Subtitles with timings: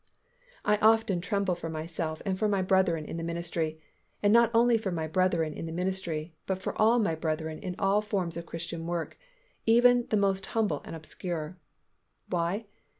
[0.65, 3.79] I often tremble for myself and for my brethren in the ministry,
[4.23, 8.01] and not only for my brethren in the ministry but for my brethren in all
[8.01, 9.15] forms of Christian work,
[9.67, 11.59] even the most humble and obscure.
[12.31, 12.65] Why?